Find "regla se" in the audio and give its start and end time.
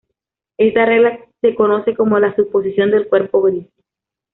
0.83-1.53